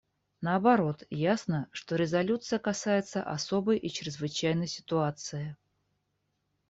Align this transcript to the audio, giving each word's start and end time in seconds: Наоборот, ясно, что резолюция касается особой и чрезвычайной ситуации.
Наоборот, 0.41 1.03
ясно, 1.13 1.69
что 1.71 1.95
резолюция 1.95 2.57
касается 2.57 3.21
особой 3.21 3.77
и 3.77 3.87
чрезвычайной 3.87 4.65
ситуации. 4.65 5.55